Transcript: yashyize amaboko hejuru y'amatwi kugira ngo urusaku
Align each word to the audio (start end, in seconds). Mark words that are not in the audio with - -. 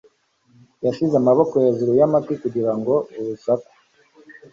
yashyize 0.85 1.15
amaboko 1.17 1.53
hejuru 1.63 1.91
y'amatwi 1.99 2.33
kugira 2.43 2.71
ngo 2.77 2.93
urusaku 3.19 3.71